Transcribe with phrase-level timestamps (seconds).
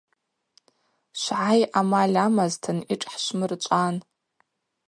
[1.21, 3.95] Швгӏай амаль амазтын йшӏхӏшвмырчӏван.